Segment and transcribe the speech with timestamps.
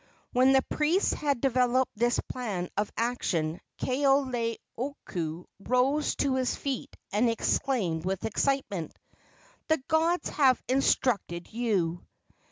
[0.33, 7.29] When the priests had developed this plan of action Kaoleioku rose to his feet and
[7.29, 8.97] exclaimed with excitement:
[9.67, 12.03] "The gods have instructed you!"